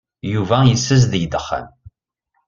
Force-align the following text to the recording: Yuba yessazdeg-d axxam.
Yuba 0.33 0.57
yessazdeg-d 0.69 1.33
axxam. 1.39 1.67